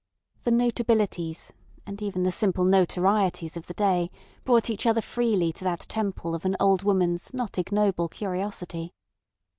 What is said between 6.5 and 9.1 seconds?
old woman's not ignoble curiosity.